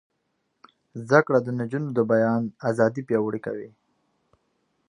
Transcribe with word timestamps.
زده 1.03 1.19
کړه 1.25 1.39
د 1.43 1.47
نجونو 1.59 1.89
د 1.93 1.99
بیان 2.11 2.41
ازادي 2.69 3.01
پیاوړې 3.07 3.39
کوي. 3.45 3.69